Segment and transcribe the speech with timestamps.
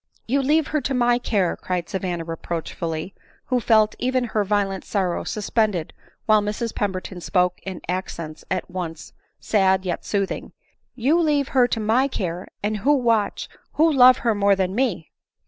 [0.21, 4.83] 9 '"You leave her to my care," cried Savanna reproach fully—who felt even her violent
[4.83, 5.93] sorrow suspended
[6.25, 10.53] while Mrs Pemberton spoke in accents at once sad yet sooth ing
[11.05, 15.11] —"you leave her to my care, and who watch, who love her more than me